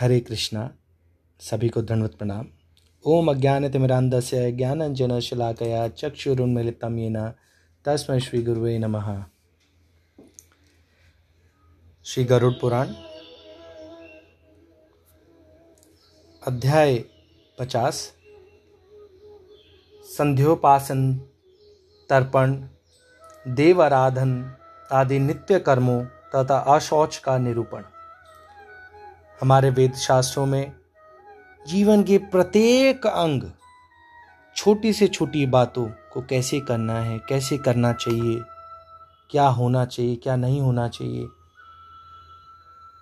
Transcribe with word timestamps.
हरे 0.00 0.20
कृष्णा, 0.20 0.70
सभी 1.40 1.68
को 1.68 1.82
धन्यवाद 1.82 2.10
प्रणाम। 2.10 2.46
ओम 3.04 3.30
अज्ञानतिमिरान्धस्य 3.30 4.52
ज्ञानञ्जनशलाकया 4.52 5.88
चक्षुरुन्मिलितं 5.88 6.98
येन 6.98 7.32
तस्मै 7.84 8.20
श्रीगुरुवे 8.20 8.78
नमः। 8.78 9.24
श्री 12.04 12.24
गरुड़ 12.24 12.52
पुराण, 12.52 12.86
अध्याय 16.46 17.04
पचास, 17.58 18.12
संध्योपासन, 20.04 21.14
तर्पण 22.10 22.68
देव 23.48 23.82
आराधन 23.82 24.56
आदि 24.92 25.18
नित्य 25.18 25.60
कर्मों 25.60 26.04
तथा 26.04 26.58
अशौच 26.58 27.16
का 27.16 27.38
निरूपण। 27.38 27.82
हमारे 29.42 29.70
वेद 29.70 29.94
शास्त्रों 29.94 30.46
में 30.46 30.72
जीवन 31.66 32.02
के 32.04 32.18
प्रत्येक 32.18 33.06
अंग 33.06 33.42
छोटी 34.56 34.92
से 34.92 35.08
छोटी 35.08 35.46
बातों 35.46 35.86
को 36.12 36.22
कैसे 36.22 36.60
करना 36.60 36.98
है, 37.00 37.18
कैसे 37.18 37.58
करना 37.58 37.92
चाहिए, 37.92 38.40
क्या 39.30 39.46
होना 39.46 39.84
चाहिए, 39.84 40.16
क्या 40.16 40.36
नहीं 40.36 40.60
होना 40.60 40.88
चाहिए, 40.88 41.24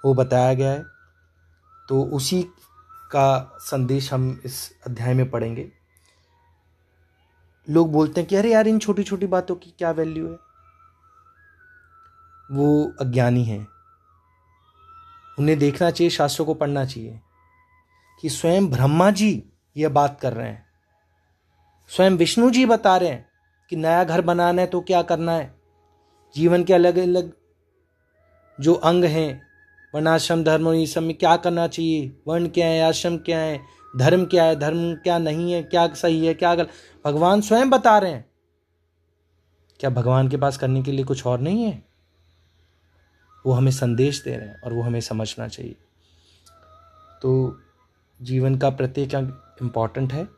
वो 0.04 0.14
बताया 0.14 0.54
गया 0.54 0.70
है। 0.70 0.84
तो 1.88 2.02
उसी 2.04 2.42
का 3.10 3.58
संदेश 3.60 4.12
हम 4.12 4.40
इस 4.44 4.70
अध्याय 4.86 5.14
में 5.14 5.30
पढ़ेंगे। 5.30 5.72
लोग 7.70 7.92
बोलते 7.92 8.20
हैं 8.20 8.28
कि 8.28 8.36
अरे 8.36 8.52
यार 8.52 8.68
इन 8.68 8.78
छोटी 8.78 9.02
छोटी 9.02 9.26
बातों 9.26 9.54
की 9.54 9.74
क्या 9.78 9.90
वैल्यू 9.90 10.28
है? 10.28 10.36
वो 12.52 12.92
अज्ञानी 13.00 13.44
हैं। 13.44 13.66
उन्हें 15.38 15.58
देखना 15.58 15.90
चाहिए, 15.90 16.10
शास्त्रों 16.10 16.46
को 16.46 16.54
पढ़ना 16.54 16.84
चाहिए 16.84 17.20
कि 18.20 18.28
स्वयं 18.28 18.70
ब्रह्मा 18.70 19.10
जी 19.10 19.44
यह 19.76 19.88
बात 19.88 20.20
कर 20.20 20.32
रहे 20.32 20.48
हैं। 20.48 20.66
स्वयं 21.88 22.10
विष्णु 22.10 22.50
जी 22.50 22.66
बता 22.66 22.96
रहे 22.96 23.08
हैं 23.08 23.28
कि 23.70 23.76
नया 23.76 24.04
घर 24.04 24.20
बनाना 24.20 24.62
है 24.62 24.66
तो 24.66 24.80
क्या 24.80 25.02
करना 25.02 25.32
है? 25.32 25.54
जीवन 26.34 26.64
के 26.64 26.74
अलग 26.74 26.96
अलग 26.96 27.32
जो 28.60 28.74
अंग 28.74 29.04
हैं, 29.04 29.42
वर्णाश्रम, 29.94 30.44
धर्म 30.44 30.68
और 30.68 30.86
सब 30.86 31.02
में 31.02 31.16
क्या 31.16 31.36
करना 31.36 31.66
चाहिए? 31.66 32.16
वर्ण 32.28 32.48
क्या 32.48 32.66
है, 32.66 32.82
आश्रम 32.82 33.16
क्या 33.16 33.38
है, 33.38 33.60
धर्म 33.96 34.24
क्या 34.24 34.44
है, 34.44 34.56
धर्म 34.56 34.94
क्या 34.94 35.18
नहीं 35.18 35.52
है, 35.52 35.62
क्या 35.62 35.94
सही 35.94 36.26
है, 36.26 36.34
क्या 36.34 36.54
गलत? 36.54 36.68
भगवान 37.04 37.40
स्वयं 37.40 37.70
बता 37.70 37.98
रहे 37.98 38.12
हैं। 38.12 38.30
क्या 39.80 39.90
भगवान 39.90 40.28
के 40.28 40.36
पास 40.36 40.56
करने 40.56 40.82
के 40.82 40.92
लिए 40.92 41.04
कुछ 41.04 41.26
और 41.26 41.40
नहीं 41.40 41.64
है? 41.64 41.89
वो 43.46 43.52
हमें 43.52 43.72
संदेश 43.72 44.24
दे 44.24 44.36
रहे 44.36 44.48
हैं 44.48 44.60
और 44.60 44.72
वो 44.72 44.82
हमें 44.82 45.00
समझना 45.00 45.48
चाहिए। 45.48 45.76
तो 47.22 47.60
जीवन 48.22 48.58
का 48.58 48.70
प्रत्येक 48.70 49.14
अंग 49.14 49.32
इंपॉर्टेंट 49.62 50.12
है। 50.12 50.28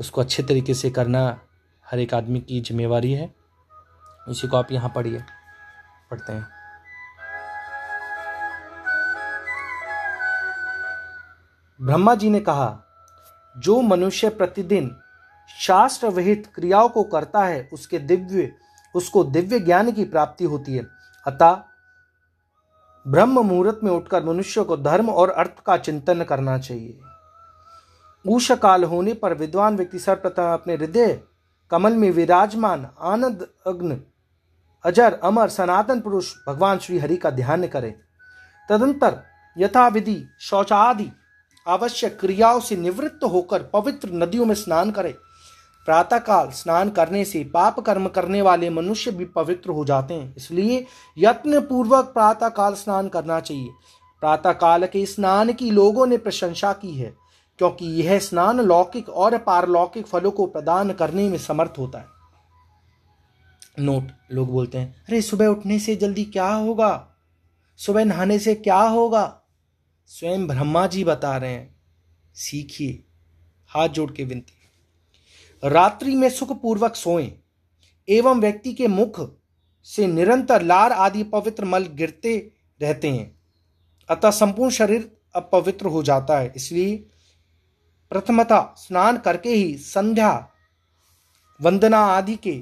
उसको 0.00 0.20
अच्छे 0.20 0.42
तरीके 0.42 0.74
से 0.74 0.90
करना 0.90 1.40
हर 1.90 1.98
एक 1.98 2.14
आदमी 2.14 2.40
की 2.40 2.60
जिम्मेवारी 2.60 3.12
है। 3.12 3.34
इसी 4.28 4.48
को 4.48 4.56
आप 4.56 4.72
यहाँ 4.72 4.92
पढ़िए, 4.94 5.22
पढ़ते 6.10 6.32
हैं। 6.32 6.46
ब्रह्मा 11.82 12.14
जी 12.14 12.30
ने 12.30 12.40
कहा, 12.40 12.82
जो 13.58 13.80
मनुष्य 13.80 14.28
प्रतिदिन 14.28 14.96
शास्त्र 15.60 16.08
विहित 16.08 16.52
क्रियाओं 16.54 16.88
को 16.88 17.04
करता 17.04 17.44
है, 17.44 17.70
उसके 17.72 17.98
दिव्य, 17.98 18.52
उसको 18.94 19.24
दिव्य 19.24 19.60
ज्ञान 19.60 19.92
की 19.92 20.04
प्राप्ति 20.04 20.44
होती 20.44 20.76
है। 20.76 20.86
अतः 21.26 21.69
ब्रह्म 23.08 23.40
मुहूर्त 23.40 23.80
में 23.84 23.90
उठकर 23.90 24.24
मनुष्य 24.24 24.64
को 24.64 24.76
धर्म 24.76 25.10
और 25.10 25.30
अर्थ 25.30 25.60
का 25.66 25.76
चिंतन 25.76 26.22
करना 26.22 26.58
चाहिए। 26.58 26.98
ऊष 28.28 28.52
काल 28.52 28.84
होने 28.84 29.14
पर 29.14 29.34
विद्वान 29.34 29.76
व्यक्ति 29.76 29.98
सर्वप्रथम 29.98 30.42
अपने 30.42 30.74
हृदय, 30.74 31.20
कमल 31.70 31.92
में 31.92 32.10
विराजमान, 32.10 32.88
आनंद, 33.00 33.46
अग्न, 33.66 34.00
अजर, 34.84 35.12
अमर, 35.12 35.48
सनातन 35.48 36.00
पुरुष, 36.00 36.34
भगवान 36.48 36.78
श्री 36.78 36.98
हरि 36.98 37.16
का 37.16 37.30
ध्यान 37.30 37.66
करे। 37.66 37.94
तदंतर 38.68 39.22
यथाविधि, 39.58 40.24
शौचादि 40.40 41.10
आवश्यक 41.68 42.20
क्रियाओं 42.20 42.60
से 42.60 42.76
निवृत्त 42.76 43.24
होकर 43.24 43.62
पवित्र 43.62 44.10
नदियों 44.12 44.46
में 44.46 44.54
स्नान 44.54 44.90
करे। 44.90 45.14
प्रातःकाल 45.86 46.50
स्नान 46.50 46.90
करने 46.90 47.24
से 47.24 47.44
पाप 47.44 47.80
कर्म 47.80 48.08
करने 48.08 48.42
वाले 48.42 48.70
मनुष्य 48.70 49.10
भी 49.10 49.24
पवित्र 49.24 49.70
हो 49.70 49.84
जाते 49.84 50.14
हैं। 50.14 50.34
इसलिए 50.36 50.86
यत्न 51.18 51.60
पूर्वक 51.60 52.04
प्रातःकाल 52.04 52.74
स्नान 52.74 53.08
करना 53.08 53.40
चाहिए। 53.40 53.68
प्रातःकाल 54.20 54.86
के 54.86 55.06
स्नान 55.06 55.52
की 55.52 55.70
लोगों 55.70 56.06
ने 56.06 56.16
प्रशंसा 56.16 56.72
की 56.72 56.94
है, 56.94 57.16
क्योंकि 57.58 57.86
यह 57.86 58.18
स्नान 58.18 58.60
लौकिक 58.60 59.08
और 59.08 59.38
पारलौकिक 59.38 60.06
फलों 60.06 60.30
को 60.30 60.46
प्रदान 60.46 60.92
करने 60.92 61.28
में 61.28 61.38
समर्थ 61.38 61.72
होता 61.78 61.98
है। 61.98 62.06
नोट, 63.78 64.04
लोग 64.32 64.50
बोलते 64.50 64.78
हैं, 64.78 64.92
अरे, 64.92 65.22
सुबह 65.22 65.46
उठने 65.46 65.78
से 65.78 65.96
जल्दी 65.96 66.24
क्या 66.24 66.54
होगा? 66.54 67.08
सुबह 67.76 68.04
नहाने 68.04 68.38
से 68.38 68.54
क्या 68.54 68.82
होगा? 68.82 69.40
स्वयं 70.06 70.46
ब्रह्मा 70.46 70.86
जी 70.86 71.04
बता 71.04 71.36
रहे 71.36 71.52
हैं। 71.52 71.80
सीखिए, 72.34 73.04
हाथ 73.68 73.88
जोड़ 73.88 74.12
के 74.12 74.24
विनती। 74.24 74.59
रात्रि 75.62 76.14
में 76.14 76.28
सुखपूर्वक 76.30 76.94
सोएँ, 76.94 77.30
एवं 78.08 78.40
व्यक्ति 78.40 78.72
के 78.72 78.88
मुख 78.88 79.20
से 79.86 80.06
निरंतर 80.06 80.62
लार 80.62 80.92
आदि 80.92 81.22
पवित्र 81.24 81.64
मल 81.64 81.86
गिरते 81.86 82.36
रहते 82.80 83.08
हैं। 83.08 83.40
अतः 84.08 84.30
संपूर्ण 84.30 84.70
शरीर 84.70 85.10
अपवित्र 85.34 85.86
हो 85.86 86.02
जाता 86.02 86.38
है। 86.38 86.52
इसलिए 86.56 86.96
प्रथमता 88.12 88.74
स्नान 88.78 89.16
करके 89.16 89.48
ही 89.48 89.76
संध्या, 89.76 90.48
वंदना 91.60 91.98
आदि 91.98 92.34
के 92.36 92.52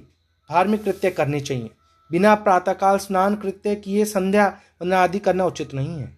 धार्मिक 0.50 0.82
कृत्य 0.84 1.10
करने 1.10 1.40
चाहिए। 1.40 1.70
बिना 2.10 2.34
प्रातःकाल 2.34 2.98
स्नान 2.98 3.36
कृत्य 3.36 3.74
किए 3.76 4.04
संध्या, 4.04 4.46
वंदना 4.82 5.02
आदि 5.02 5.18
करना 5.18 5.44
उचित 5.44 5.74
नहीं 5.74 5.98
है। 5.98 6.16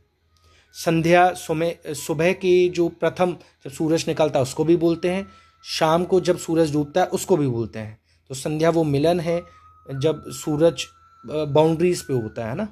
संध्या 0.74 1.32
सुबह 1.34 1.92
सुबह 1.94 2.32
के 2.32 2.68
जो 2.68 2.88
प्रथम 2.90 3.36
जब 3.64 3.70
सूरज 3.70 4.04
निकलता 4.08 4.38
है, 4.38 4.42
उसको 4.42 4.64
भी 4.64 4.76
बोलते 4.76 5.10
हैं। 5.10 5.26
शाम 5.64 6.04
को 6.04 6.20
जब 6.20 6.38
सूरज 6.38 6.72
डूबता 6.72 7.00
है 7.00 7.06
उसको 7.06 7.36
भी 7.36 7.48
बोलते 7.48 7.78
हैं। 7.78 7.98
तो 8.30 8.34
संध्या 8.34 8.70
वो 8.70 8.84
मिलन 8.84 9.20
है 9.20 9.40
जब 9.88 10.24
सूरज 10.30 10.86
बाउंड्रीज 11.24 12.02
पे 12.02 12.14
होता 12.14 12.46
है 12.46 12.54
ना? 12.54 12.64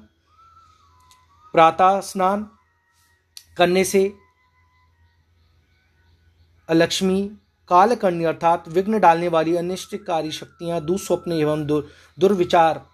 प्रातः 1.53 1.99
स्नान 2.01 2.47
करने 3.57 3.83
से 3.83 4.13
लक्ष्मी 6.69 7.21
कालकर्णी 7.69 8.23
अर्थात 8.23 8.67
विघ्न 8.67 8.99
डालने 8.99 9.27
वाली 9.27 9.55
अनिष्टकारी 9.55 10.31
शक्तियाँ 10.31 10.81
दुस्वप्न 10.81 11.31
एवं 11.31 11.65
दुर, 11.65 11.87
दुर्विचार 12.19 12.85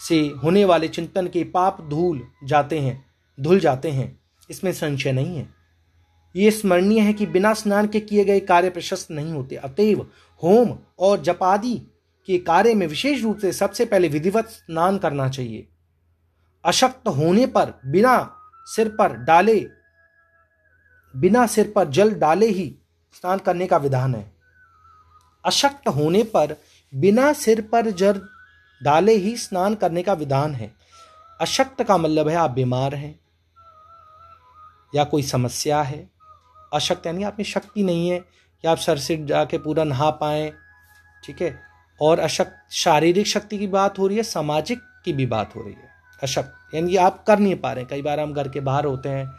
से 0.00 0.18
होने 0.44 0.64
वाले 0.64 0.88
चिंतन 0.88 1.26
के 1.26 1.44
पाप 1.44 1.80
धूल 1.80 2.26
जाते 2.44 2.78
हैं 2.78 3.04
धुल 3.40 3.60
जाते 3.60 3.90
हैं। 3.90 4.20
इसमें 4.50 4.72
संशय 4.72 5.12
नहीं 5.12 5.36
है। 5.36 5.57
ये 6.34 6.50
स्मरणीय 6.50 7.00
है 7.00 7.12
कि 7.12 7.26
बिना 7.26 7.52
स्नान 7.54 7.86
के 7.86 8.00
किए 8.00 8.24
गए 8.24 8.40
कार्य 8.40 8.70
प्रशस्त 8.70 9.10
नहीं 9.10 9.32
होते। 9.32 9.56
अतएव 9.56 10.00
होम 10.42 10.78
और 10.98 11.20
जपादि 11.20 11.74
के 12.28 12.38
कार्य 12.38 12.74
में 12.74 12.86
विशेष 12.86 13.22
रूप 13.22 13.38
से 13.38 13.52
सबसे 13.52 13.84
पहले 13.84 14.08
विधिवत 14.08 14.48
स्नान 14.48 14.98
करना 14.98 15.28
चाहिए। 15.28 15.66
अशक्त 16.64 17.08
होने 17.08 17.46
पर 17.46 17.72
बिना 17.86 18.16
सिर 18.66 18.88
पर 18.88 19.16
डाले, 19.16 19.60
बिना 21.14 21.46
सिर 21.46 21.72
पर 21.76 21.88
जल 21.88 22.14
डाले 22.14 22.46
ही 22.46 22.74
स्नान 23.14 23.38
करने 23.38 23.66
का 23.66 23.76
विधान 23.76 24.14
है। 24.14 24.32
अशक्त 25.44 25.88
होने 25.88 26.22
पर 26.24 26.54
बिना 26.92 27.32
सिर 27.32 27.60
पर 27.60 27.90
जल 27.90 28.20
डाले 28.80 29.12
ही 29.12 29.36
स्नान 29.36 29.74
करने 29.74 30.02
का 30.02 30.12
विधान 30.12 30.54
है। 30.54 30.72
अशक्त 31.40 31.82
का 31.82 31.96
मतलब 31.96 32.28
है 32.28 32.36
आप 32.36 32.50
बीमार 32.50 32.94
हैं 32.94 33.18
या 34.94 35.04
कोई 35.04 35.22
समस्या 35.22 35.82
है। 35.82 36.17
अशक्त 36.72 37.06
यानी 37.06 37.24
आप 37.24 37.36
में 37.38 37.44
शक्ति 37.46 37.82
नहीं 37.82 38.08
है 38.08 38.18
कि 38.18 38.68
आप 38.68 38.78
सर 38.78 38.98
से 38.98 39.16
जाके 39.26 39.58
पूरा 39.58 39.84
नहा 39.84 40.10
पाए, 40.12 40.50
ठीक 41.24 41.42
है? 41.42 41.58
और 42.00 42.18
अशक्त, 42.20 42.56
शारीरिक 42.72 43.26
शक्ति 43.26 43.58
की 43.58 43.66
बात 43.68 43.98
हो 43.98 44.06
रही 44.06 44.16
है, 44.16 44.22
सामाजिक 44.24 44.80
की 45.04 45.12
भी 45.12 45.26
बात 45.26 45.54
हो 45.56 45.62
रही 45.62 45.72
है, 45.72 45.88
अशक्त। 46.22 46.74
यानी 46.74 46.96
आप 46.98 47.24
कर 47.26 47.38
नहीं 47.38 47.56
पा 47.56 47.72
रहे 47.72 47.84
कई 47.84 48.02
बार 48.02 48.20
हम 48.20 48.32
घर 48.34 48.48
के 48.48 48.60
बाहर 48.62 48.84
होते 48.84 49.08
हैं, 49.08 49.30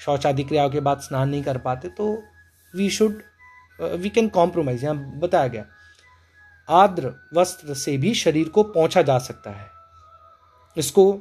शौचादि 0.00 0.44
क्रियाओं 0.44 0.70
के 0.70 0.80
बाद 0.80 1.00
स्नान 1.00 1.28
नहीं 1.28 1.42
कर 1.42 1.58
पाते 1.58 1.88
तो 1.90 2.12
we 2.74 2.88
should 2.90 3.22
we 3.80 4.08
can 4.10 4.28
compromise 4.30 4.84
यहाँ 4.84 5.18
बताया 5.18 5.48
गया, 5.48 5.64
आर्द्र 6.68 7.12
वस्त्र 7.34 7.74
से 7.76 7.96
भी 7.98 8.14
शरीर 8.16 8.48
को 8.48 8.62
पहुँचा 8.64 9.02
जा 9.02 9.18
सकता 9.20 9.50
है। 9.50 9.66
इसको 10.76 11.12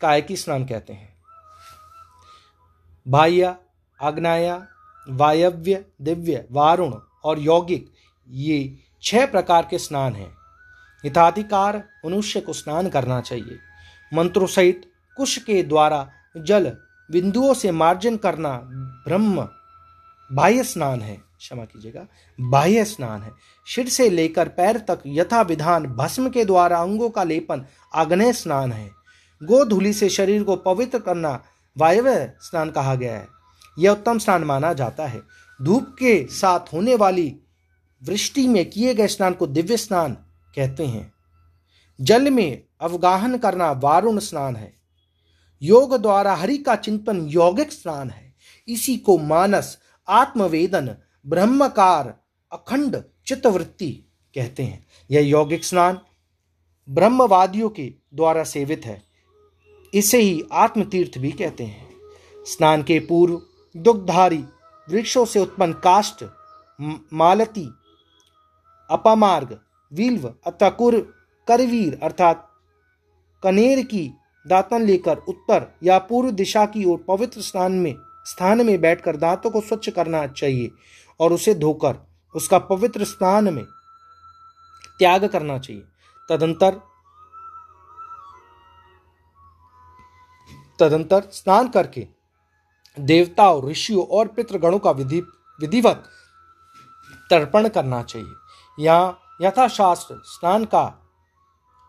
काय 0.00 0.20
की 0.22 0.36
स्नान 0.36 0.64
कहते 0.66 0.92
हैं। 0.92 1.14
बाह्य 3.06 3.54
आग्नाया 4.00 4.66
वायव्य, 5.08 5.84
दिव्य, 6.02 6.46
वारुण 6.52 6.94
और 7.24 7.38
यौगिक, 7.38 7.90
ये 8.30 8.76
छह 9.02 9.26
प्रकार 9.26 9.66
के 9.70 9.78
स्नान 9.78 10.12
हैं। 10.12 10.34
हिताधिकार, 11.04 11.84
मनुष्य 12.06 12.40
को 12.40 12.52
स्नान 12.52 12.88
करना 12.88 13.20
चाहिए। 13.20 13.58
मंत्रों 14.14 14.46
सहित 14.46 14.90
कुश 15.16 15.38
के 15.38 15.62
द्वारा 15.62 16.10
जल, 16.36 16.76
बिंदुओं 17.10 17.54
से 17.54 17.70
मार्जन 17.70 18.16
करना 18.16 18.60
ब्रह्म। 19.08 19.48
बाह्य 20.32 20.64
स्नान 20.64 21.00
है, 21.00 21.16
क्षमा 21.38 21.64
कीजिएगा, 21.64 22.06
बाह्य 22.40 22.84
स्नान 22.84 23.22
है। 23.22 23.30
सिर 23.66 23.88
से 23.88 24.10
लेकर 24.10 24.48
पैर 24.48 24.78
तक 24.78 25.00
यथा 25.06 25.42
विधान 25.42 25.86
भस्म 25.86 26.30
के 26.30 26.44
द्वारा 26.44 26.78
अंगों 26.78 27.10
का 27.10 27.24
लेपन, 27.24 27.66
आग्नेय 27.94 28.32
स्नान 28.32 28.72
है। 28.72 28.90
गोधूलि 29.42 29.92
से 29.92 30.08
शरीर 30.08 30.42
को 30.42 30.56
पवित्र 30.56 30.98
करना 30.98 31.44
वायव्य 31.78 32.34
स्नान 32.40 32.70
कहा 32.70 32.94
गया 32.94 33.16
है। 33.16 33.35
यह 33.78 33.90
उत्तम 33.90 34.18
स्नान 34.18 34.44
माना 34.44 34.72
जाता 34.72 35.06
है। 35.06 35.20
धूप 35.62 35.96
के 35.98 36.26
साथ 36.26 36.60
होने 36.72 36.94
वाली 36.94 37.36
वृष्टि 38.04 38.48
में 38.48 38.70
किए 38.70 38.94
गए 38.94 39.06
स्नान 39.06 39.32
को 39.32 39.46
दिव्य 39.46 39.76
स्नान 39.76 40.12
कहते 40.56 40.86
हैं। 40.86 41.12
जल 42.00 42.30
में 42.30 42.64
अवगाहन 42.80 43.38
करना 43.38 43.72
वारुण 43.72 44.18
स्नान 44.18 44.56
है। 44.56 44.76
योग 45.62 45.96
द्वारा 45.96 46.34
हरि 46.34 46.58
का 46.58 46.76
चिंतन 46.76 47.26
यौगिक 47.26 47.72
स्नान 47.72 48.10
है। 48.10 48.34
इसी 48.68 48.96
को 48.96 49.18
मानस, 49.18 49.78
आत्मवेदन, 50.08 50.96
ब्रह्मकार, 51.26 52.20
अखंड 52.52 53.02
चित्तवृत्ति 53.26 54.04
कहते 54.34 54.62
हैं। 54.62 54.86
यह 55.10 55.28
यौगिक 55.28 55.64
स्नान 55.64 56.00
ब्रह्मवादियों 56.88 57.68
के 57.68 57.94
द्वारा 58.14 58.44
सेवित 58.44 58.86
है। 58.86 59.02
इसे 59.94 60.18
ही 60.18 60.44
आत्मतीर्थ 60.52 61.18
भी 61.18 61.32
कहते 61.32 61.64
हैं। 61.64 61.88
स्नान 62.44 62.82
के 62.82 62.98
पूर्व 62.98 63.42
दुग्धारी 63.76 64.44
वृक्षों 64.88 65.24
से 65.24 65.40
उत्पन्न 65.40 65.72
काष्ट 65.84 66.24
मालती, 67.12 67.64
अपामार्ग, 68.90 69.58
विल्व 69.92 70.28
अथवा 70.46 70.68
कुर, 70.70 70.94
करवीर 71.48 71.98
अर्थात 72.02 72.48
कनेर 73.42 73.82
की 73.84 74.08
दातन 74.46 74.82
लेकर 74.82 75.18
उत्तर 75.18 75.66
या 75.82 75.98
पूर्व 75.98 76.30
दिशा 76.30 76.64
की 76.66 76.84
ओर 76.84 77.04
पवित्र 77.08 77.40
स्नान 77.40 77.72
में, 77.72 77.94
स्थान 78.26 78.66
में 78.66 78.80
बैठकर 78.80 79.16
दांतों 79.16 79.50
को 79.50 79.60
स्वच्छ 79.60 79.88
करना 79.88 80.26
चाहिए 80.26 80.70
और 81.20 81.32
उसे 81.32 81.54
धोकर 81.54 81.96
उसका 82.34 82.58
पवित्र 82.58 83.04
स्थान 83.04 83.54
में 83.54 83.64
त्याग 84.98 85.24
करना 85.24 85.58
चाहिए। 85.58 85.82
तदंतर 86.28 86.80
तदंतर 90.78 91.28
स्नान 91.32 91.68
करके 91.68 92.06
देवताओं, 92.96 93.68
ऋषियों 93.70 94.06
और 94.06 94.28
पितृगणों 94.28 94.78
का 94.78 94.90
विधि, 94.90 95.20
विधिवत 95.58 96.02
तर्पण 97.30 97.68
करना 97.68 98.02
चाहिए। 98.02 98.84
यहाँ 98.84 99.18
यथाशास्त्र, 99.42 100.14
स्नान 100.24 100.64
का 100.64 100.84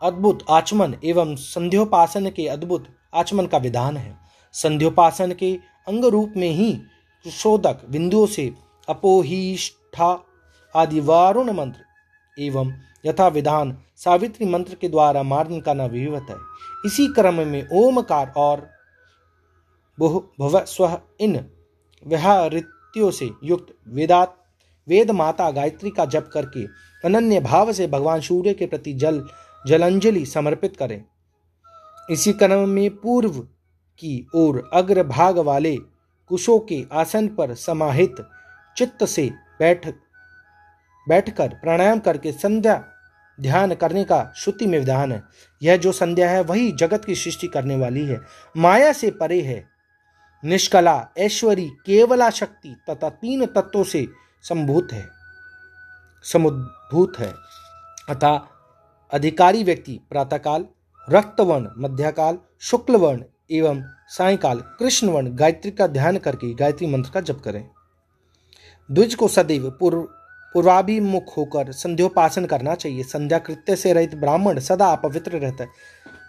अद्भुत 0.02 0.44
आचमन 0.50 0.96
एवं 1.04 1.36
संध्योपासन 1.36 2.30
के 2.30 2.48
अद्भुत 2.48 2.88
आचमन 3.16 3.46
का 3.46 3.58
विधान 3.58 3.98
है। 3.98 4.18
संध्योपासन 4.54 5.32
के 5.32 5.54
अंग 5.88 6.06
रूप 6.06 6.34
में 6.38 6.50
ही 6.50 6.74
शोधक 7.26 7.82
बिंदुओं 7.90 8.26
से 8.28 8.52
अपोहिष्ठा 8.88 10.18
आदि 10.76 11.00
वारुण 11.00 11.52
मंत्र 11.52 12.42
एवं 12.42 12.72
यथा 13.06 13.28
विधान 13.28 13.78
सावित्री 13.96 14.46
मंत्र 14.46 14.76
के 14.76 14.90
द्वारा 14.90 15.24
मार्जन 15.24 15.60
करना 15.60 15.86
विवत 15.86 16.28
है। 16.30 16.36
इसी 16.86 17.08
क्रम 17.08 17.34
में 17.34 17.68
ओमकार 17.74 18.34
और 18.38 18.68
भव 20.00 20.66
स्व 20.66 21.02
इन 21.20 21.46
व्यहारित्यों 22.08 23.12
से 23.12 23.30
युक्त 23.44 23.74
वेदात, 23.88 24.38
वेद 24.88 25.12
माता 25.12 25.52
गायत्री 25.52 25.90
का 25.90 26.06
जप 26.06 26.30
करके 26.34 26.66
अनन्य 27.06 27.40
भाव 27.40 27.74
से 27.74 27.88
भगवान 27.88 28.22
सूर्य 28.22 28.54
के 28.54 28.66
प्रति 28.66 28.94
जल, 28.94 29.28
जलांजलि 29.68 30.26
समर्पित 30.26 30.78
करें। 30.78 31.04
इसी 32.12 32.34
क्रम 32.34 32.70
में 32.70 32.96
पूर्व 32.96 33.40
की 34.00 34.28
ओर 34.36 34.70
अग्र 34.74 35.04
भाग 35.04 35.38
वाले 35.38 35.76
कुशों 36.28 36.60
के 36.60 36.86
आसन 36.94 37.28
पर 37.28 37.54
समाहित 37.54 38.16
चित्त 38.78 39.04
से 39.04 39.32
बैठ, 39.60 39.88
बैठकर 41.10 41.48
प्राणायाम 41.48 42.00
करके 42.00 42.32
संध्या 42.32 42.86
ध्यान 43.42 43.76
करने 43.76 44.04
का 44.04 44.34
श्रुति 44.36 44.66
में 44.66 44.80
विधान 44.80 45.12
है। 45.12 45.24
यह 45.64 45.78
जो 45.78 45.92
संध्या 45.92 46.30
है, 46.30 46.44
वही 46.44 46.72
जगत 46.72 47.06
की 47.06 47.16
सृष्टि 47.16 47.48
करने 47.48 47.76
वाली 47.76 48.06
है। 48.06 48.20
माया 48.58 48.92
से 48.94 49.12
परे 49.12 49.42
है। 49.42 49.77
निष्कला, 50.46 51.10
ऐश्वरी 51.18 51.70
केवला 51.70 52.30
शक्ति 52.30 52.76
तथा 52.90 53.10
तीन 53.10 53.46
तत्वों 53.46 53.84
से 53.84 54.08
संभूत 54.44 54.88
है। 54.94 55.10
समुद्भूत 56.24 57.14
है। 57.20 57.34
अतः 58.10 58.40
अधिकारी 59.12 59.64
व्यक्ति 59.64 60.00
प्रातःकाल, 60.10 60.66
रक्तवर्ण, 61.10 61.68
मध्यकाल, 61.78 62.38
शुक्लवर्ण 62.60 63.24
एवं 63.52 63.84
सायकाल, 64.08 64.60
कृष्णवर्ण, 64.60 65.36
गायत्री 65.36 65.72
का 65.72 65.88
ध्यान 65.88 66.18
करके 66.18 66.54
गायत्री 66.54 66.88
मंत्र 66.88 67.10
का 67.10 67.22
जप 67.22 67.42
करें। 67.46 67.70
द्विज 68.92 69.16
को 69.16 69.28
सदैव 69.28 69.70
पूर्व 69.80 70.08
पूर्वाभिमुख 70.58 71.38
होकर 71.38 71.72
संध्योपासन 71.72 72.46
करना 72.46 72.76
चाहिए। 72.76 73.04
संध्या 73.04 73.40
कृत्य 73.40 73.76
से 73.76 73.94
रहित 73.94 74.16
ब्राह्मण 74.16 74.60
सदा 74.60 74.88
अपवित्र 74.88 75.32
रहता 75.32 75.64
है। 75.64 75.70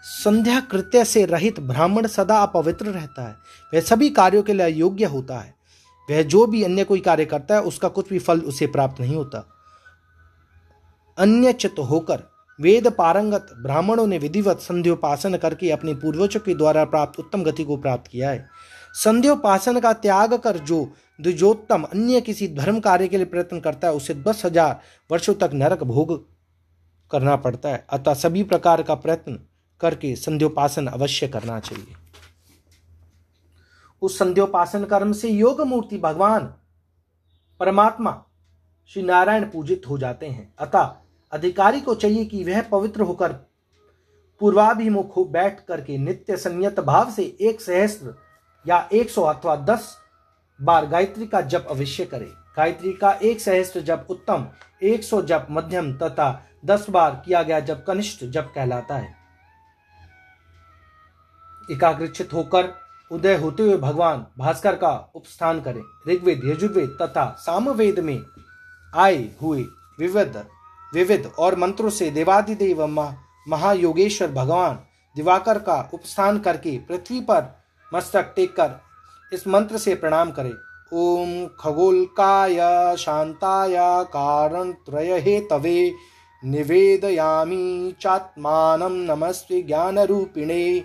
संध्या 0.03 0.59
कृत्य 0.59 1.05
से 1.05 1.25
रहित 1.25 1.59
ब्राह्मण 1.59 2.07
सदा 2.07 2.37
अपवित्र 2.37 2.85
रहता 2.85 3.27
है। 3.27 3.35
वह 3.73 3.79
सभी 3.79 4.09
कार्यों 4.09 4.43
के 4.43 4.53
लिए 4.53 4.67
योग्य 4.67 5.05
होता 5.05 5.39
है। 5.39 5.55
वह 6.11 6.21
जो 6.21 6.47
भी 6.47 6.63
अन्य 6.63 6.83
कोई 6.83 6.99
कार्य 6.99 7.25
करता 7.25 7.55
है, 7.55 7.61
उसका 7.61 7.87
कुछ 7.87 8.09
भी 8.09 8.19
फल 8.19 8.39
उसे 8.39 8.67
प्राप्त 8.67 9.01
नहीं 9.01 9.15
होता। 9.15 9.49
अन्य 11.17 11.53
चित 11.53 11.75
होकर 11.79 12.23
वेद 12.61 12.87
पारंगत 12.87 13.47
ब्राह्मणों 13.61 14.07
ने 14.07 14.17
विधिवत 14.17 14.59
संध्योपासन 14.59 15.37
करके 15.37 15.71
अपने 15.71 15.93
पूर्वजों 15.93 16.39
के 16.39 16.55
द्वारा 16.55 16.83
प्राप्त 16.85 17.19
उत्तम 17.19 17.43
गति 17.43 17.63
को 17.63 17.77
प्राप्त 17.77 18.11
किया 18.11 18.29
है। 18.29 18.49
संध्योपासन 18.95 19.79
का 19.79 19.93
त्याग 19.95 20.33
कर 20.33 20.57
जो 20.59 20.83
द्विजोत्तम 21.19 21.83
अन्य 21.83 22.21
किसी 22.21 22.47
धर्म 22.47 22.79
कार्य 22.79 23.07
के 23.07 23.17
लिए 23.17 23.25
प्रयत्न 23.25 23.59
करता 23.59 23.87
है, 23.87 23.93
उसे 23.93 24.13
दस 24.15 24.45
हज़ार 24.45 24.79
वर्षों 25.09 25.33
तक 25.33 25.51
नरक 25.53 25.83
भोग 25.83 26.13
करना 27.11 27.35
पड़ता 27.35 27.69
है। 27.69 27.85
अतः 27.89 28.13
सभी 28.13 28.43
प्रकार 28.43 28.83
का 28.83 28.95
प्रयत्न 28.95 29.39
करके 29.81 30.15
संध्योपासन 30.15 30.87
अवश्य 30.87 31.27
करना 31.27 31.59
चाहिए। 31.59 31.95
उस 34.01 34.17
संध्योपासन 34.19 34.85
कर्म 34.85 35.11
से 35.13 35.29
योग 35.29 35.61
मूर्ति 35.61 35.97
भगवान, 35.97 36.45
परमात्मा, 37.59 38.23
श्री 38.91 39.03
नारायण 39.03 39.43
पूजित 39.43 39.87
हो 39.89 39.97
जाते 39.97 40.25
हैं। 40.25 40.53
अतः 40.59 40.95
अधिकारी 41.33 41.81
को 41.81 41.95
चाहिए 41.95 42.25
कि 42.25 42.43
वह 42.43 42.61
पवित्र 42.61 43.01
होकर 43.01 43.33
पूर्वाभिमुख 44.41 45.15
हो 45.15 45.23
बैठ 45.25 45.59
करके 45.59 45.97
नित्य 45.97 46.37
संयत 46.37 46.79
भाव 46.79 47.11
से 47.11 47.23
एक 47.41 47.61
सहस्त्र 47.61 48.13
या 48.69 48.87
एक 48.93 49.09
सौ 49.09 49.21
अथवा 49.23 49.55
दस 49.55 49.95
बार 50.59 50.85
गायत्री 50.85 51.25
का 51.27 51.41
जप 51.41 51.67
अवश्य 51.69 52.05
करे। 52.05 52.31
गायत्री 52.57 52.93
का 52.93 53.11
एक 53.13 53.41
सहस्त्र 53.41 53.81
जप 53.81 54.07
उत्तम, 54.09 54.47
एक 54.83 55.03
सौ 55.03 55.21
जप 55.21 55.47
मध्यम 55.51 55.93
तथा 55.93 56.45
दस 56.65 56.89
बार 56.89 57.21
किया 57.25 57.43
गया 57.43 57.59
जब 57.59 57.83
कनिष्ठ 57.85 58.23
जप 58.25 58.51
कहलाता 58.55 58.95
है। 58.95 59.17
एकाग्रचित 61.71 62.33
होकर 62.33 62.73
उदय 63.11 63.35
होते 63.35 63.63
हुए 63.63 63.77
भगवान 63.77 64.25
भास्कर 64.37 64.75
का 64.75 65.11
उपस्थान 65.15 65.61
करें। 65.61 65.81
ऋग्वेद, 66.07 66.41
यजुर्वेद 66.45 66.97
तथा 67.01 67.29
सामवेद 67.39 67.99
में 67.99 68.19
आए 68.93 69.29
हुए 69.41 69.63
विविध 69.99 70.37
विविध 70.93 71.31
और 71.39 71.55
मंत्रों 71.55 71.89
से 71.89 72.09
देवादिदेव 72.11 72.85
महायोगेश्वर 72.87 74.31
भगवान 74.31 74.79
दिवाकर 75.15 75.59
का 75.59 75.89
उपस्थान 75.93 76.39
करके 76.39 76.77
पृथ्वी 76.79 77.19
पर 77.21 77.58
मस्तक 77.93 78.33
टेक 78.35 78.55
कर 78.55 78.71
इस 79.31 79.47
मंत्र 79.47 79.77
से 79.77 79.95
प्रणाम 79.95 80.31
करें। 80.31 80.53
ओम 80.93 81.47
खगोलकाय 81.59 82.57
शांताय 82.97 83.75
कारण 84.05 84.71
त्रय 84.85 85.19
हे 85.19 85.39
तवे 85.41 85.91
निवेदयामी 86.43 87.93
चात्मान 88.01 88.83
नमस्ते 88.83 89.61
ज्ञान 89.61 89.99
रूपिणे 89.99 90.79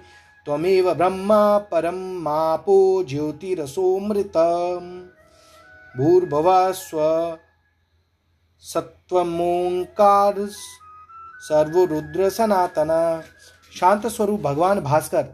त्वमेव 0.46 0.92
ब्रह्म 0.94 1.28
परम 1.70 1.98
मापो 2.22 3.02
ज्योतिरसोमृत। 3.04 4.36
भूर्भुव 5.94 6.50
स्व 6.72 6.98
सत्वमोंकार 8.64 10.34
सर्वरुद्र 11.40 12.28
सनातन। 12.30 12.90
शांत 13.72 14.06
स्वरूप 14.06 14.40
भगवान 14.40 14.80
भास्कर, 14.80 15.26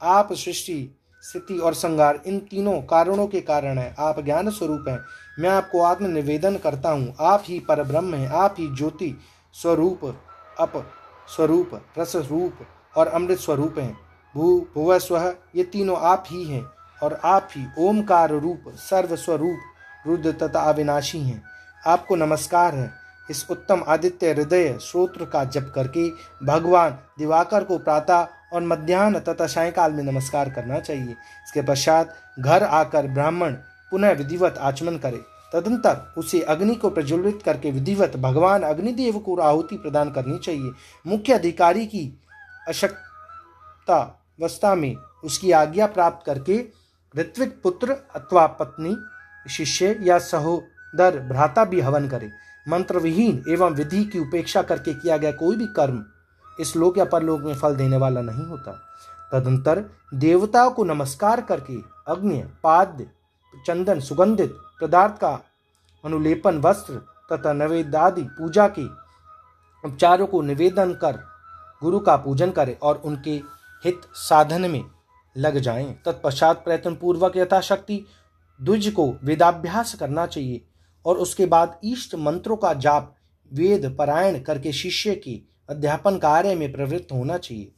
आप 0.00 0.32
सृष्टि 0.32 0.78
स्थिति 1.22 1.58
और 1.58 1.74
संगार 1.74 2.20
इन 2.26 2.38
तीनों 2.38 2.82
कारणों 2.82 3.26
के 3.26 3.40
कारण 3.40 3.78
है। 3.78 3.94
आप 3.98 4.20
ज्ञान 4.20 4.50
स्वरूप 4.50 4.84
हैं। 4.88 4.98
मैं 5.38 5.50
आपको 5.50 5.82
आत्म 5.82 6.06
निवेदन 6.06 6.56
करता 6.56 6.90
हूँ। 6.90 7.14
आप 7.20 7.42
ही 7.46 7.60
पर 7.60 7.82
ब्रह्म 7.82 8.14
हैं। 8.14 8.28
आप 8.28 8.54
ही 8.58 8.76
ज्योति 8.76 9.20
स्वरूप, 9.52 10.18
अप 10.60 10.92
स्वरूप, 11.36 11.70
रस 11.98 12.16
रूप 12.16 12.66
और 12.96 13.06
अमृत 13.06 13.38
स्वरूप 13.38 13.74
हैं। 13.78 13.98
भू, 14.34 14.66
भुव 14.74 14.98
स्व, 14.98 15.34
ये 15.56 15.64
तीनों 15.64 15.96
आप 15.96 16.24
ही 16.28 16.44
हैं 16.44 16.64
और 17.02 17.20
आप 17.24 17.48
ही 17.56 17.88
ओमकार 17.88 18.30
रूप 18.30 18.64
सर्व 18.68 19.16
स्वरूप 19.16 19.58
रुद्र 20.06 20.32
तथा 20.32 20.60
अविनाशी 20.60 21.20
हैं। 21.20 21.42
आपको 21.86 22.16
नमस्कार 22.16 22.74
है। 22.74 22.99
इस 23.30 23.46
उत्तम 23.50 23.84
आदित्य 23.88 24.32
हृदय 24.32 24.78
श्रोत्र 24.80 25.24
का 25.24 25.44
जप 25.44 25.72
करके 25.74 26.08
भगवान 26.46 26.98
दिवाकर 27.18 27.64
को 27.64 27.78
प्रातः 27.78 28.26
और 28.52 28.62
मध्यान्ह 28.62 29.18
तथा 29.18 29.46
सायकाल 29.46 29.92
में 29.92 30.02
नमस्कार 30.04 30.50
करना 30.50 30.78
चाहिए। 30.80 31.10
इसके 31.10 31.62
पश्चात 31.62 32.14
घर 32.38 32.62
आकर 32.62 33.06
ब्राह्मण 33.06 33.52
पुनः 33.90 34.12
विधिवत 34.12 34.58
आचमन 34.58 34.96
करे। 34.96 35.20
तदंतर 35.52 36.14
उसे 36.18 36.40
अग्नि 36.40 36.74
को 36.74 36.90
प्रज्वलित 36.90 37.42
करके 37.44 37.70
विधिवत 37.70 38.16
भगवान 38.16 38.62
अग्निदेव 38.62 39.18
को 39.18 39.36
आहुति 39.36 39.76
प्रदान 39.76 40.10
करनी 40.10 40.38
चाहिए। 40.38 40.70
मुख्य 41.06 41.32
अधिकारी 41.32 41.86
की 41.86 42.20
अशक्ता 42.68 43.98
अवस्था 44.40 44.74
में 44.74 44.94
उसकी 45.24 45.52
आज्ञा 45.52 45.86
प्राप्त 45.86 46.26
करके 46.26 46.58
ऋत्विक 47.14 47.60
पुत्र 47.62 47.96
अथवा 48.16 48.46
पत्नी, 48.46 48.96
शिष्य 49.50 49.96
या 50.02 50.18
सहोदर 50.94 51.18
भ्राता 51.18 51.64
भी 51.64 51.80
हवन 51.80 52.08
करे 52.08 52.30
मंत्र 52.66 52.98
विहीन 52.98 53.42
एवं 53.48 53.74
विधि 53.74 54.04
की 54.04 54.18
उपेक्षा 54.18 54.62
करके 54.62 54.94
किया 54.94 55.16
गया 55.16 55.32
कोई 55.32 55.56
भी 55.56 55.66
कर्म 55.66 56.04
इस 56.60 56.76
लोक 56.76 56.98
या 56.98 57.04
परलोक 57.04 57.40
में 57.40 57.54
फल 57.54 57.76
देने 57.76 57.96
वाला 57.96 58.20
नहीं 58.20 58.44
होता। 58.44 58.72
तदंतर 59.32 59.84
देवताओं 60.14 60.70
को 60.70 60.84
नमस्कार 60.84 61.40
करके 61.40 61.76
अग्नि 62.08 62.42
पाद्य 62.62 63.10
चंदन, 63.66 64.00
सुगंधित 64.00 64.56
पदार्थ 64.82 65.18
का 65.18 65.40
अनुलेपन, 66.04 66.58
वस्त्र 66.58 66.94
तथा 67.32 67.52
नवेदादि 67.52 68.22
पूजा 68.22 68.68
के 68.68 68.84
उपचारों 69.84 70.26
को 70.26 70.42
निवेदन 70.42 70.92
कर 70.94 71.18
गुरु 71.82 72.00
का 72.00 72.16
पूजन 72.16 72.50
करें 72.50 72.76
और 72.78 73.02
उनके 73.04 73.40
हित 73.84 74.00
साधन 74.14 74.70
में 74.70 74.84
लग 75.36 75.58
जाएँ। 75.58 75.92
तत्पश्चात 76.04 76.64
प्रयत्न 76.64 76.94
पूर्वक 76.94 77.36
यथाशक्ति 77.36 78.04
द्विज 78.60 78.88
को 78.88 79.14
वेदाभ्यास 79.24 79.94
करना 79.94 80.26
चाहिए। 80.26 80.60
और 81.06 81.18
उसके 81.18 81.46
बाद 81.46 81.78
ईष्ट 81.84 82.14
मंत्रों 82.14 82.56
का 82.56 82.72
जाप, 82.74 83.14
वेद, 83.52 83.94
पारायण 83.98 84.40
करके 84.40 84.72
शिष्य 84.72 85.14
की 85.14 85.42
अध्यापन 85.68 86.18
कार्य 86.18 86.54
में 86.54 86.72
प्रवृत्त 86.72 87.12
होना 87.12 87.38
चाहिए। 87.38 87.72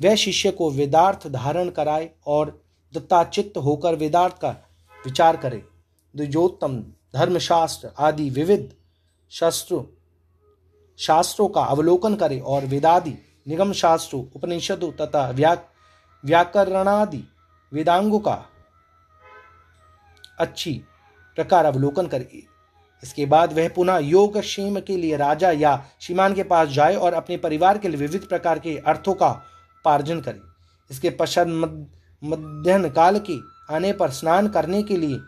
वह 0.00 0.14
शिष्य 0.14 0.50
को 0.50 0.70
वेदार्थ 0.70 1.26
धारण 1.28 1.70
कराए 1.70 2.10
और 2.26 2.62
दत्ताचित्त 2.92 3.58
होकर 3.58 3.94
वेदार्थ 3.94 4.38
का 4.38 4.50
विचार 5.06 5.36
करे। 5.36 5.62
द्विजोत्तम, 6.14 6.76
धर्मशास्त्र 7.14 7.90
आदि 7.98 8.30
विविध 8.30 8.72
शास्त्रों 9.32 9.84
शास्त्रों 10.98 11.48
का 11.48 11.62
अवलोकन 11.62 12.14
करे 12.14 12.38
और 12.40 12.64
वेदादि 12.64 13.14
निगम 13.48 13.72
शास्त्रों 13.72 14.24
उपनिषदों 14.36 14.90
तथा 14.92 15.28
व्या 15.30 15.52
व्याकरणादि 16.24 17.22
वेदांगों 17.72 18.18
का 18.18 18.44
अच्छी 20.38 20.72
प्रकार 21.36 21.64
अवलोकन 21.64 22.06
करे। 22.06 22.42
इसके 23.02 23.26
बाद 23.26 23.52
वह 23.52 23.68
पुनः 23.68 23.98
योग 23.98 24.38
क्षेम 24.40 24.78
के 24.80 24.96
लिए 24.96 25.16
राजा 25.16 25.50
या 25.50 25.76
श्रीमान 26.00 26.34
के 26.34 26.42
पास 26.42 26.68
जाए 26.68 26.94
और 26.96 27.14
अपने 27.14 27.36
परिवार 27.36 27.78
के 27.78 27.88
लिए 27.88 27.98
विविध 27.98 28.26
प्रकार 28.28 28.58
के 28.58 28.76
अर्थों 28.78 29.14
का 29.14 29.30
पार्जन 29.84 30.20
करे। 30.20 30.40
इसके 30.90 31.10
पश्चात 31.10 31.46
मध्यान्ह 32.22 32.88
काल 32.88 33.18
के 33.20 33.38
आने 33.74 33.92
पर 33.92 34.10
स्नान 34.10 34.48
करने 34.48 34.82
के 34.82 34.96
लिए 34.96 35.18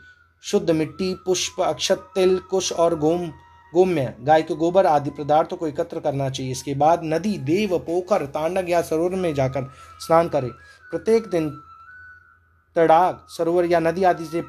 शुद्ध 0.44 0.70
मिट्टी, 0.70 1.14
पुष्प, 1.24 1.60
अक्षत, 1.60 2.08
तिल, 2.14 2.38
कुश 2.40 2.72
और 2.72 2.98
गोम, 2.98 3.26
गोम्य, 3.72 4.14
गाय 4.20 4.42
के 4.42 4.54
गोबर 4.54 4.86
आदि 4.86 5.10
पदार्थों 5.10 5.56
को 5.56 5.66
एकत्र 5.66 6.00
करना 6.00 6.28
चाहिए। 6.30 6.52
इसके 6.52 6.74
बाद 6.74 7.00
नदी, 7.04 7.36
देव, 7.38 7.78
पोखर 7.78 8.26
तांडक 8.26 8.68
या 8.68 8.82
सरोवर 8.82 9.14
में 9.14 9.34
जाकर 9.34 9.70
स्नान 10.00 10.28
करें। 10.28 10.50
प्रत्येक 10.90 11.26
दिन 11.26 11.50
तड़ाग, 12.76 13.18
सरोवर 13.28 13.64
या 13.64 13.80
नदी 13.80 14.04
आदि 14.04 14.24
से 14.24 14.42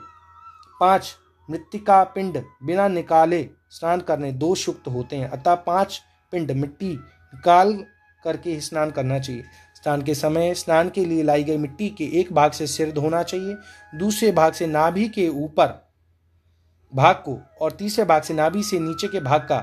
पाँच 0.79 1.15
मृतिका 1.49 2.03
पिंड 2.05 2.41
बिना 2.63 2.87
निकाले 2.87 3.47
स्नान 3.69 4.01
करने 4.01 4.31
दो 4.33 4.55
युक्त 4.57 4.87
होते 4.87 5.15
हैं। 5.15 5.29
अतः 5.29 5.55
पाँच 5.55 6.01
पिंड 6.33 6.51
मिट्टी 6.51 6.93
निकाल 6.93 7.73
करके 8.23 8.59
स्नान 8.61 8.91
करना 8.91 9.19
चाहिए। 9.19 9.43
स्नान 9.75 10.01
के 10.01 10.15
समय 10.15 10.53
स्नान 10.53 10.89
के 10.89 11.05
लिए 11.05 11.23
लाई 11.23 11.43
गई 11.43 11.57
मिट्टी 11.57 11.89
के 11.89 12.05
एक 12.19 12.31
भाग 12.33 12.51
से 12.51 12.67
सिर 12.67 12.91
धोना 12.91 13.21
चाहिए, 13.23 13.55
दूसरे 13.93 14.31
भाग 14.31 14.53
से 14.53 14.67
नाभि 14.67 15.07
के 15.09 15.27
ऊपर 15.29 15.67
भाग 16.93 17.15
को 17.15 17.37
और 17.61 17.71
तीसरे 17.71 18.05
भाग 18.05 18.21
से 18.21 18.33
नाभि 18.33 18.63
से 18.63 18.79
नीचे 18.79 19.07
के 19.07 19.19
भाग 19.19 19.41
का 19.41 19.59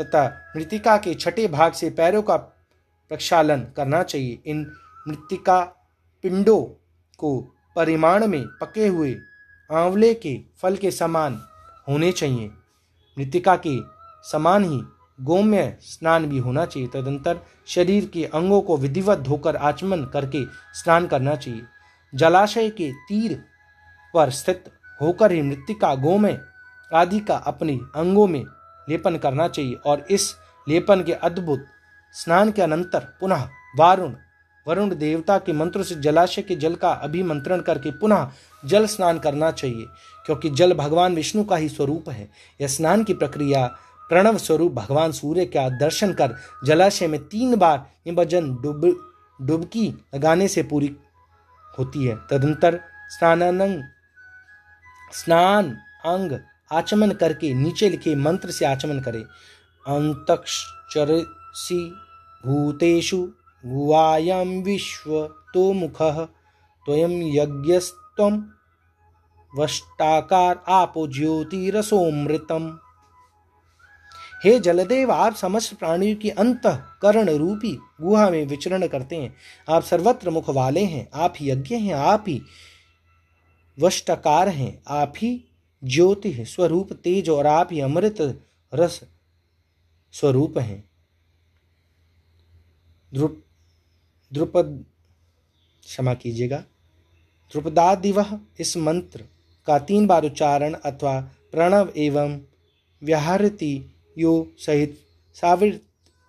तथा 0.00 0.24
मृतिका 0.56 0.96
के 0.96 1.14
छठे 1.14 1.46
भाग 1.48 1.72
से 1.72 1.90
पैरों 1.90 2.22
का 2.22 2.36
प्रक्षालन 2.36 3.60
करना 3.76 4.02
चाहिए। 4.02 4.38
इन 4.46 4.60
मृतिका 5.08 5.60
पिंडों 6.24 6.62
को 7.18 7.40
परिमाण 7.76 8.26
में 8.26 8.44
पके 8.60 8.86
हुए 8.86 9.14
आंवले 9.72 10.14
के 10.14 10.40
फल 10.62 10.76
के 10.76 10.90
समान 10.90 11.40
होने 11.88 12.12
चाहिए। 12.12 12.50
मृतिका 13.16 13.56
के 13.56 13.78
समान 14.30 14.64
ही 14.64 14.80
गोम्य 15.20 15.78
स्नान 15.80 16.26
भी 16.26 16.38
होना 16.38 16.64
चाहिए। 16.66 16.88
तदंतर 16.88 17.40
शरीर 17.66 18.10
के 18.14 18.24
अंगों 18.24 18.60
को 18.62 18.76
विधिवत 18.76 19.18
धोकर 19.18 19.56
आचमन 19.56 20.04
करके 20.04 20.44
स्नान 20.74 21.06
करना 21.06 21.34
चाहिए। 21.34 21.62
जलाशय 22.12 22.70
के 22.70 22.92
तीर 22.92 23.42
पर 24.14 24.30
स्थित 24.30 24.64
होकर 25.00 25.32
ही 25.32 25.42
मृतिका, 25.42 25.94
गोमय 25.94 26.40
आदि 26.94 27.20
का 27.20 27.36
अपने 27.36 27.78
अंगों 27.96 28.26
में 28.26 28.44
लेपन 28.88 29.16
करना 29.16 29.48
चाहिए 29.48 29.74
और 29.86 30.04
इस 30.10 30.34
लेपन 30.68 31.02
के 31.02 31.12
अद्भुत 31.12 31.64
स्नान 32.14 32.50
के 32.52 32.62
अनंतर 32.62 33.00
पुनः 33.20 33.48
वारुण 33.78 34.14
वरुण 34.66 34.94
देवता 34.94 35.38
के 35.38 35.52
मंत्र 35.52 35.82
से 35.82 35.94
जलाशय 35.94 36.42
के 36.42 36.54
जल 36.56 36.74
का 36.74 36.90
अभिमंत्रण 37.02 37.60
करके 37.60 37.90
पुनः 37.90 38.30
जल 38.64 38.86
स्नान 38.86 39.18
करना 39.18 39.50
चाहिए, 39.50 39.86
क्योंकि 40.26 40.50
जल 40.50 40.72
भगवान 40.72 41.14
विष्णु 41.14 41.44
का 41.44 41.56
ही 41.56 41.68
स्वरूप 41.68 42.08
है। 42.10 42.28
यह 42.60 42.68
स्नान 42.68 43.04
की 43.04 43.14
प्रक्रिया 43.14 43.66
प्रणव 44.10 44.38
स्वरूप 44.38 44.72
भगवान 44.72 45.12
सूर्य 45.12 45.44
का 45.46 45.68
दर्शन 45.78 46.12
कर 46.12 46.34
जलाशय 46.64 47.06
में 47.06 47.20
तीन 47.24 47.56
बार 47.56 47.78
निमज्जन 48.06 48.54
डुब, 48.54 48.86
डुबकी 49.38 49.88
लगाने 50.14 50.48
से 50.48 50.62
पूरी 50.62 50.96
होती 51.78 52.06
है। 52.06 52.16
तदंतर 52.30 52.80
स्नानानंग, 53.10 53.82
स्नान 55.14 55.70
अंग 56.06 56.38
आचमन 56.72 57.10
करके 57.12 57.52
नीचे 57.54 57.88
लिखे 57.88 58.14
मंत्र 58.16 58.50
से 58.50 58.64
आचमन 58.64 59.00
करे। 59.00 59.18
अंतक्षरसी 59.86 61.78
भूतेषु 62.44 63.26
गुवायम 63.66 64.50
विश्व 64.62 65.26
तो 65.54 65.72
मुख 65.72 66.02
त्वयं 66.02 67.12
यज्ञस्त्वं 67.34 68.42
वष्टाकार 69.58 70.62
आपो 70.68 71.06
ज्योतिरसोमृतम। 71.08 72.78
हे 74.44 74.58
जलदेव, 74.60 75.10
आप 75.12 75.34
समस्त 75.34 75.74
प्राणियों 75.74 76.16
की 76.16 76.30
अंत 76.30 76.62
करण 77.02 77.28
रूपी 77.28 77.78
गुहा 78.00 78.30
में 78.30 78.44
विचरण 78.46 78.86
करते 78.86 79.16
हैं। 79.16 79.34
आप 79.68 79.82
सर्वत्र 79.82 80.30
मुख 80.30 80.48
वाले 80.50 80.84
हैं, 80.84 81.08
आप 81.14 81.34
ही 81.36 81.50
यज्ञ 81.50 81.76
हैं, 81.76 81.94
आप 81.94 82.24
ही 82.28 82.40
वष्टकार 83.78 84.48
हैं, 84.48 84.82
आप 84.88 85.12
ही 85.16 85.44
ज्योति 85.84 86.44
स्वरूप 86.44 86.92
तेज 86.92 87.28
और 87.28 87.46
आप 87.46 87.68
ही 87.72 87.80
अमृत 87.80 88.44
रस 88.72 89.00
स्वरूप 90.12 90.58
हैं। 90.58 90.84
द्रुपद, 94.32 94.84
क्षमा 95.82 96.14
कीजिएगा। 96.14 96.56
द्रुपदादिव 97.52 98.40
इस 98.60 98.76
मंत्र 98.76 99.24
का 99.66 99.78
तीन 99.78 100.06
बार 100.06 100.24
उच्चारण 100.24 100.74
अथवा 100.74 101.20
प्रणव 101.52 101.92
एवं 101.96 102.40
व्याहृति 103.02 103.94
यो 104.18 104.52
सहित 104.58 104.98
साविर, 105.34 105.80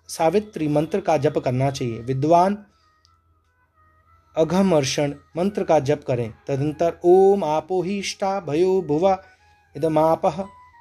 सावित्री 0.07 0.67
मंत्र 0.67 1.01
का 1.01 1.17
जप 1.17 1.37
करना 1.37 1.71
चाहिए। 1.71 1.99
विद्वान, 1.99 2.65
अघमर्षण 4.37 5.13
मंत्र 5.37 5.63
का 5.63 5.79
जप 5.79 6.03
करें। 6.07 6.33
तदंतर 6.47 6.99
ओम 7.05 7.43
आपो 7.43 7.83
इष्टा 7.85 8.39
भयो 8.39 8.81
भुवा 8.81 9.17
इदमाप 9.77 10.25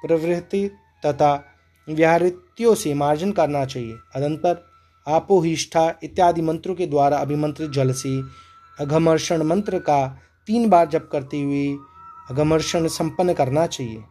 प्रवृत्ति 0.05 0.67
तथा 1.05 1.33
व्याहृत्यों 1.89 2.75
से 2.75 2.93
मार्जन 2.93 3.31
करना 3.31 3.65
चाहिए। 3.65 3.95
अदंतर 4.15 4.72
आपो 5.07 5.43
इष्ठा 5.45 5.93
इत्यादि 6.03 6.41
मंत्रों 6.41 6.75
के 6.75 6.85
द्वारा 6.85 7.17
अभिमंत्रित 7.17 7.71
जल 7.71 7.91
से 7.93 8.21
अघमर्षण 8.79 9.43
मंत्र 9.43 9.79
का 9.79 10.07
तीन 10.47 10.69
बार 10.69 10.87
जप 10.89 11.09
करते 11.11 11.41
हुए 11.41 11.67
अघमर्षण 12.29 12.87
संपन्न 12.87 13.33
करना 13.33 13.65
चाहिए। 13.67 14.03